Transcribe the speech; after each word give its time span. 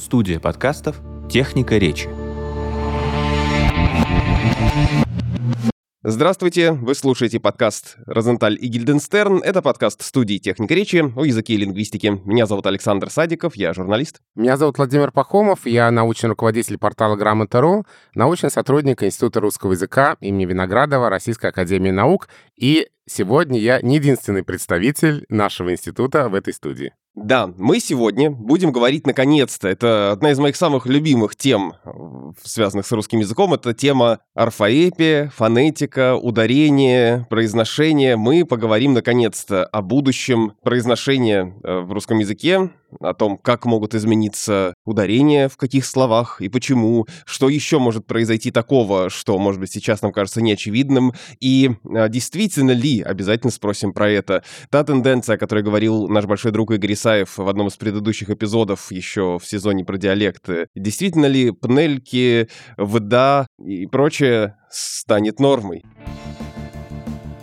Студия 0.00 0.40
подкастов 0.40 1.02
«Техника 1.30 1.76
речи». 1.76 2.08
Здравствуйте, 6.02 6.72
вы 6.72 6.94
слушаете 6.94 7.38
подкаст 7.38 7.98
«Розенталь 8.06 8.56
и 8.58 8.68
Гильденстерн». 8.68 9.42
Это 9.42 9.60
подкаст 9.60 10.00
студии 10.00 10.38
«Техника 10.38 10.72
речи» 10.72 11.04
о 11.14 11.24
языке 11.26 11.52
и 11.52 11.58
лингвистике. 11.58 12.12
Меня 12.24 12.46
зовут 12.46 12.66
Александр 12.66 13.10
Садиков, 13.10 13.56
я 13.56 13.74
журналист. 13.74 14.22
Меня 14.34 14.56
зовут 14.56 14.78
Владимир 14.78 15.12
Пахомов, 15.12 15.66
я 15.66 15.90
научный 15.90 16.30
руководитель 16.30 16.78
портала 16.78 17.16
«Грамота.ру», 17.16 17.84
научный 18.14 18.50
сотрудник 18.50 19.02
Института 19.02 19.40
русского 19.40 19.72
языка 19.72 20.16
имени 20.20 20.46
Виноградова 20.46 21.10
Российской 21.10 21.48
академии 21.48 21.90
наук. 21.90 22.30
И 22.56 22.88
сегодня 23.06 23.60
я 23.60 23.82
не 23.82 23.96
единственный 23.96 24.44
представитель 24.44 25.26
нашего 25.28 25.72
института 25.72 26.30
в 26.30 26.34
этой 26.34 26.54
студии. 26.54 26.94
Да, 27.16 27.50
мы 27.58 27.80
сегодня 27.80 28.30
будем 28.30 28.70
говорить 28.70 29.04
наконец-то. 29.04 29.68
Это 29.68 30.12
одна 30.12 30.30
из 30.30 30.38
моих 30.38 30.54
самых 30.54 30.86
любимых 30.86 31.34
тем, 31.34 31.74
связанных 32.42 32.86
с 32.86 32.92
русским 32.92 33.18
языком. 33.18 33.52
Это 33.52 33.74
тема 33.74 34.20
орфоэпия, 34.34 35.30
фонетика, 35.30 36.14
ударение, 36.14 37.26
произношение. 37.28 38.16
Мы 38.16 38.44
поговорим 38.44 38.92
наконец-то 38.92 39.64
о 39.64 39.82
будущем 39.82 40.52
произношения 40.62 41.52
э, 41.64 41.80
в 41.80 41.92
русском 41.92 42.18
языке, 42.18 42.70
о 43.00 43.14
том, 43.14 43.38
как 43.38 43.64
могут 43.64 43.94
измениться 43.94 44.74
ударения, 44.84 45.48
в 45.48 45.56
каких 45.56 45.84
словах 45.84 46.40
и 46.40 46.48
почему, 46.48 47.06
что 47.24 47.48
еще 47.48 47.78
может 47.78 48.06
произойти 48.06 48.50
такого, 48.50 49.10
что, 49.10 49.38
может 49.38 49.60
быть, 49.60 49.70
сейчас 49.72 50.02
нам 50.02 50.12
кажется 50.12 50.42
неочевидным, 50.42 51.12
и 51.40 51.70
а, 51.84 52.08
действительно 52.08 52.72
ли, 52.72 53.02
обязательно 53.02 53.50
спросим 53.50 53.92
про 53.92 54.10
это, 54.10 54.42
та 54.70 54.84
тенденция, 54.84 55.36
о 55.36 55.38
которой 55.38 55.62
говорил 55.62 56.08
наш 56.08 56.24
большой 56.24 56.52
друг 56.52 56.72
Игорь 56.72 56.94
Исаев 56.94 57.38
в 57.38 57.48
одном 57.48 57.68
из 57.68 57.76
предыдущих 57.76 58.30
эпизодов 58.30 58.90
еще 58.90 59.38
в 59.38 59.46
сезоне 59.46 59.84
про 59.84 59.96
диалекты, 59.96 60.68
действительно 60.74 61.26
ли 61.26 61.50
пнельки, 61.50 62.48
ВДА 62.76 63.46
и 63.64 63.86
прочее 63.86 64.56
станет 64.70 65.40
нормой? 65.40 65.84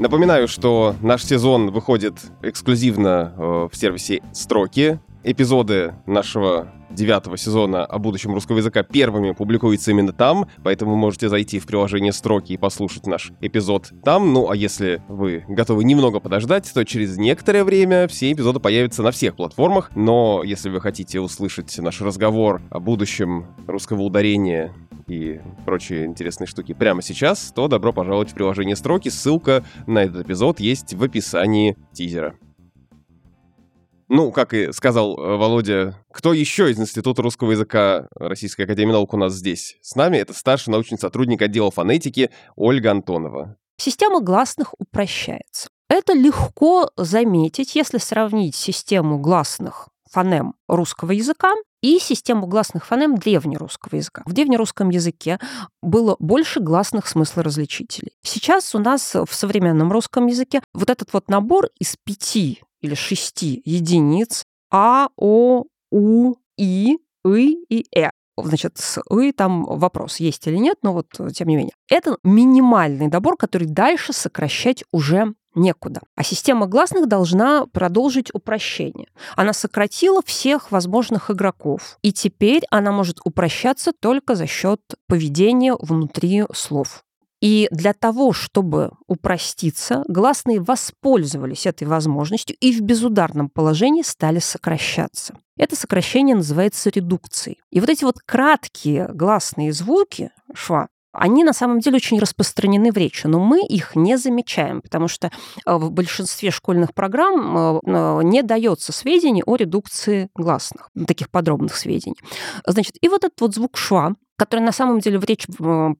Напоминаю, 0.00 0.48
что 0.48 0.96
наш 1.02 1.22
сезон 1.24 1.70
выходит 1.70 2.14
эксклюзивно 2.40 3.34
э, 3.36 3.68
в 3.70 3.76
сервисе 3.76 4.22
Строки. 4.32 4.98
Эпизоды 5.22 5.94
нашего 6.06 6.72
девятого 6.90 7.36
сезона 7.36 7.84
о 7.84 7.98
будущем 7.98 8.32
русского 8.32 8.56
языка 8.56 8.82
первыми 8.82 9.32
публикуются 9.32 9.90
именно 9.90 10.14
там, 10.14 10.48
поэтому 10.64 10.92
вы 10.92 10.96
можете 10.96 11.28
зайти 11.28 11.58
в 11.58 11.66
приложение 11.66 12.12
«Строки» 12.12 12.54
и 12.54 12.56
послушать 12.56 13.06
наш 13.06 13.30
эпизод 13.42 13.92
там. 14.02 14.32
Ну, 14.32 14.50
а 14.50 14.56
если 14.56 15.02
вы 15.08 15.44
готовы 15.46 15.84
немного 15.84 16.20
подождать, 16.20 16.72
то 16.72 16.84
через 16.84 17.18
некоторое 17.18 17.64
время 17.64 18.08
все 18.08 18.32
эпизоды 18.32 18.60
появятся 18.60 19.02
на 19.02 19.10
всех 19.10 19.36
платформах, 19.36 19.90
но 19.94 20.42
если 20.42 20.70
вы 20.70 20.80
хотите 20.80 21.20
услышать 21.20 21.76
наш 21.78 22.00
разговор 22.00 22.62
о 22.70 22.80
будущем 22.80 23.46
русского 23.66 24.00
ударения 24.00 24.72
и 25.06 25.40
прочие 25.66 26.06
интересные 26.06 26.46
штуки 26.46 26.72
прямо 26.72 27.02
сейчас, 27.02 27.52
то 27.54 27.68
добро 27.68 27.92
пожаловать 27.92 28.30
в 28.30 28.34
приложение 28.34 28.74
«Строки». 28.74 29.10
Ссылка 29.10 29.64
на 29.86 30.02
этот 30.02 30.26
эпизод 30.26 30.60
есть 30.60 30.94
в 30.94 31.02
описании 31.02 31.76
тизера. 31.92 32.36
Ну, 34.12 34.32
как 34.32 34.54
и 34.54 34.72
сказал 34.72 35.16
э, 35.16 35.36
Володя, 35.36 35.94
кто 36.10 36.32
еще 36.32 36.68
из 36.68 36.80
Института 36.80 37.22
русского 37.22 37.52
языка 37.52 38.08
Российской 38.16 38.62
Академии 38.62 38.90
Наук 38.90 39.14
у 39.14 39.16
нас 39.16 39.34
здесь? 39.34 39.76
С 39.82 39.94
нами 39.94 40.16
это 40.16 40.34
старший 40.34 40.72
научный 40.72 40.98
сотрудник 40.98 41.40
отдела 41.42 41.70
фонетики 41.70 42.32
Ольга 42.56 42.90
Антонова. 42.90 43.56
Система 43.76 44.20
гласных 44.20 44.74
упрощается. 44.80 45.68
Это 45.88 46.12
легко 46.12 46.90
заметить, 46.96 47.76
если 47.76 47.98
сравнить 47.98 48.56
систему 48.56 49.20
гласных 49.20 49.88
фонем 50.10 50.54
русского 50.66 51.12
языка 51.12 51.54
и 51.80 52.00
систему 52.00 52.48
гласных 52.48 52.86
фонем 52.86 53.16
древнерусского 53.16 53.94
языка. 53.94 54.22
В 54.26 54.32
древнерусском 54.32 54.90
языке 54.90 55.38
было 55.82 56.16
больше 56.18 56.58
гласных 56.58 57.06
смыслоразличителей. 57.06 58.10
Сейчас 58.24 58.74
у 58.74 58.80
нас 58.80 59.14
в 59.14 59.32
современном 59.32 59.92
русском 59.92 60.26
языке 60.26 60.62
вот 60.74 60.90
этот 60.90 61.12
вот 61.12 61.28
набор 61.28 61.68
из 61.78 61.94
пяти 62.04 62.60
или 62.80 62.94
шести 62.94 63.62
единиц 63.64 64.44
А, 64.70 65.08
О, 65.16 65.64
У, 65.90 66.34
И, 66.56 66.98
И 67.24 67.64
и 67.68 67.86
Э. 67.98 68.10
Значит, 68.42 68.78
с 68.78 69.00
«и» 69.10 69.32
там 69.32 69.64
вопрос, 69.64 70.18
есть 70.18 70.46
или 70.46 70.56
нет, 70.56 70.78
но 70.82 70.92
вот 70.92 71.06
тем 71.34 71.48
не 71.48 71.56
менее. 71.56 71.74
Это 71.90 72.16
минимальный 72.22 73.08
добор, 73.08 73.36
который 73.36 73.66
дальше 73.66 74.12
сокращать 74.12 74.84
уже 74.92 75.34
некуда. 75.54 76.00
А 76.16 76.22
система 76.22 76.66
гласных 76.66 77.08
должна 77.08 77.66
продолжить 77.66 78.32
упрощение. 78.32 79.08
Она 79.36 79.52
сократила 79.52 80.22
всех 80.24 80.70
возможных 80.70 81.30
игроков, 81.30 81.98
и 82.02 82.12
теперь 82.12 82.62
она 82.70 82.92
может 82.92 83.18
упрощаться 83.24 83.92
только 83.92 84.34
за 84.34 84.46
счет 84.46 84.80
поведения 85.06 85.74
внутри 85.78 86.44
слов. 86.54 87.04
И 87.40 87.68
для 87.70 87.94
того, 87.94 88.32
чтобы 88.32 88.92
упроститься, 89.06 90.04
гласные 90.08 90.60
воспользовались 90.60 91.66
этой 91.66 91.86
возможностью 91.86 92.56
и 92.60 92.72
в 92.72 92.82
безударном 92.82 93.48
положении 93.48 94.02
стали 94.02 94.38
сокращаться. 94.40 95.34
Это 95.56 95.76
сокращение 95.76 96.36
называется 96.36 96.90
редукцией. 96.90 97.58
И 97.70 97.80
вот 97.80 97.88
эти 97.88 98.04
вот 98.04 98.18
краткие 98.24 99.08
гласные 99.12 99.72
звуки 99.72 100.30
шва, 100.54 100.88
они 101.12 101.42
на 101.42 101.52
самом 101.52 101.80
деле 101.80 101.96
очень 101.96 102.18
распространены 102.18 102.92
в 102.92 102.96
речи, 102.96 103.26
но 103.26 103.40
мы 103.40 103.66
их 103.66 103.96
не 103.96 104.16
замечаем, 104.16 104.80
потому 104.80 105.08
что 105.08 105.30
э, 105.66 105.76
в 105.76 105.90
большинстве 105.90 106.50
школьных 106.50 106.94
программ 106.94 107.56
э, 107.56 107.80
э, 107.84 108.20
не 108.22 108.42
дается 108.42 108.92
сведений 108.92 109.42
о 109.44 109.56
редукции 109.56 110.30
гласных, 110.36 110.88
таких 111.08 111.30
подробных 111.30 111.76
сведений. 111.76 112.16
Значит, 112.64 112.94
и 113.00 113.08
вот 113.08 113.24
этот 113.24 113.40
вот 113.40 113.54
звук 113.54 113.76
шва, 113.76 114.14
который 114.40 114.60
на 114.60 114.72
самом 114.72 115.00
деле 115.00 115.18
в 115.18 115.24
речи 115.24 115.46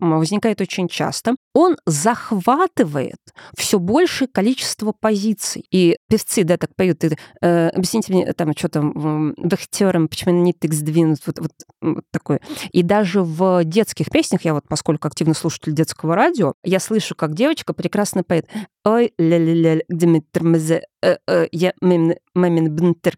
возникает 0.00 0.60
очень 0.60 0.88
часто, 0.88 1.36
он 1.54 1.76
захватывает 1.86 3.20
все 3.56 3.78
большее 3.78 4.26
количество 4.26 4.90
позиций. 4.90 5.64
И 5.70 5.96
певцы, 6.08 6.42
да, 6.42 6.56
так 6.56 6.74
поют, 6.74 7.04
и, 7.04 7.16
э, 7.40 7.68
объясните 7.68 8.12
мне, 8.12 8.32
там, 8.32 8.50
что 8.56 8.68
там, 8.68 9.34
вахтером, 9.36 10.08
почему 10.08 10.42
не 10.42 10.52
так 10.52 10.74
сдвинут, 10.74 11.20
вот, 11.26 11.38
вот, 11.38 11.52
вот 11.80 12.04
такое. 12.10 12.40
И 12.72 12.82
даже 12.82 13.22
в 13.22 13.62
детских 13.62 14.10
песнях, 14.10 14.44
я 14.44 14.52
вот, 14.52 14.64
поскольку 14.68 15.06
активно 15.06 15.34
слушатель 15.34 15.72
детского 15.72 16.16
радио, 16.16 16.54
я 16.64 16.80
слышу, 16.80 17.14
как 17.14 17.34
девочка 17.34 17.72
прекрасно 17.72 18.24
поет 18.24 18.48
Ой, 18.86 19.14
ля-ля-ля, 19.16 19.82
где 19.88 20.06
мы 20.06 20.20
тормозы, 20.20 20.82
э, 21.02 21.16
э, 21.26 21.46
я 21.52 21.72
мамин 21.80 22.14
бнтер 22.34 23.16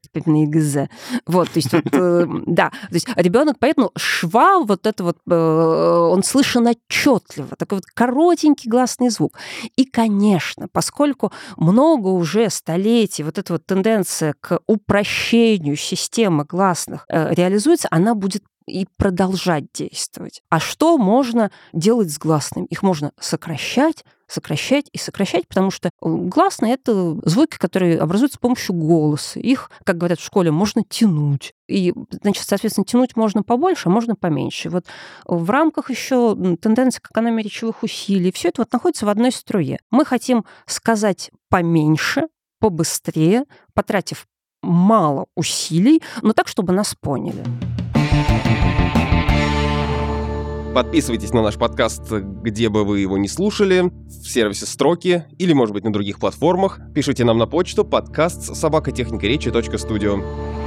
Вот, 1.26 1.50
то 1.50 1.58
есть, 1.58 1.72
вот, 1.72 1.86
э, 1.90 2.26
да, 2.46 2.70
то 2.70 2.94
есть 2.94 3.08
ребенок 3.16 3.58
поет, 3.58 3.76
ну, 3.76 3.90
шва, 3.96 4.60
вот 4.60 4.86
это 4.86 5.02
вот, 5.02 5.18
он 5.26 6.22
слышен 6.22 6.68
отчетливо, 6.68 7.56
такой 7.56 7.78
вот 7.78 7.86
коротенький 7.86 8.70
гласный 8.70 9.08
звук. 9.08 9.36
И, 9.74 9.84
конечно, 9.84 10.68
поскольку 10.70 11.32
много 11.56 12.08
уже 12.08 12.48
столетий 12.50 13.24
вот 13.24 13.38
эта 13.38 13.54
вот 13.54 13.66
тенденция 13.66 14.34
к 14.40 14.60
упрощению 14.68 15.74
системы 15.74 16.44
гласных 16.44 17.06
реализуется, 17.08 17.88
она 17.90 18.14
будет 18.14 18.44
и 18.66 18.86
продолжать 18.96 19.64
действовать. 19.72 20.42
А 20.50 20.60
что 20.60 20.98
можно 20.98 21.50
делать 21.72 22.12
с 22.12 22.18
гласными? 22.18 22.66
Их 22.66 22.82
можно 22.82 23.12
сокращать, 23.18 24.04
сокращать 24.26 24.86
и 24.92 24.98
сокращать, 24.98 25.46
потому 25.46 25.70
что 25.70 25.90
гласные— 26.00 26.74
это 26.74 27.16
звуки, 27.24 27.58
которые 27.58 27.98
образуются 27.98 28.38
с 28.38 28.40
помощью 28.40 28.74
голоса. 28.74 29.38
Их, 29.38 29.70
как 29.84 29.98
говорят 29.98 30.18
в 30.18 30.24
школе, 30.24 30.50
можно 30.50 30.82
тянуть. 30.82 31.52
И, 31.68 31.94
значит, 32.10 32.46
соответственно, 32.46 32.84
тянуть 32.84 33.16
можно 33.16 33.42
побольше, 33.42 33.88
а 33.88 33.92
можно 33.92 34.16
поменьше. 34.16 34.68
Вот 34.68 34.86
в 35.26 35.48
рамках 35.48 35.90
еще 35.90 36.34
тенденции 36.60 37.00
к 37.00 37.10
экономии 37.10 37.42
речевых 37.42 37.82
усилий 37.82 38.32
все 38.32 38.48
это 38.48 38.62
вот 38.62 38.72
находится 38.72 39.06
в 39.06 39.08
одной 39.08 39.30
струе. 39.30 39.78
Мы 39.90 40.04
хотим 40.04 40.44
сказать 40.66 41.30
поменьше, 41.48 42.26
побыстрее, 42.58 43.44
потратив 43.74 44.26
мало 44.62 45.26
усилий, 45.36 46.02
но 46.22 46.32
так, 46.32 46.48
чтобы 46.48 46.72
нас 46.72 46.94
поняли. 46.94 47.44
Подписывайтесь 50.74 51.32
на 51.32 51.42
наш 51.42 51.56
подкаст, 51.56 52.12
где 52.12 52.68
бы 52.68 52.84
вы 52.84 53.00
его 53.00 53.16
не 53.16 53.28
слушали, 53.28 53.90
в 54.06 54.28
сервисе 54.28 54.66
Строки 54.66 55.24
или, 55.38 55.54
может 55.54 55.72
быть, 55.72 55.84
на 55.84 55.92
других 55.92 56.18
платформах. 56.18 56.80
Пишите 56.94 57.24
нам 57.24 57.38
на 57.38 57.46
почту 57.46 57.82
подкаст 57.82 58.54
собакотехникаречи.студио. 58.54 60.65